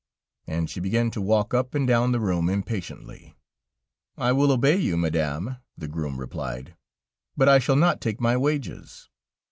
And 0.47 0.67
she 0.67 0.79
began 0.79 1.11
to 1.11 1.21
walk 1.21 1.53
up 1.53 1.75
and 1.75 1.87
down 1.87 2.11
the 2.11 2.19
room, 2.19 2.49
impatiently. 2.49 3.35
"I 4.17 4.31
will 4.31 4.51
obey 4.51 4.75
you, 4.77 4.97
Madame," 4.97 5.57
the 5.77 5.87
groom 5.87 6.19
replied, 6.19 6.75
"but 7.37 7.47
I 7.47 7.59
shall 7.59 7.75
not 7.75 8.01
take 8.01 8.19
my 8.19 8.35
wages." 8.35 9.09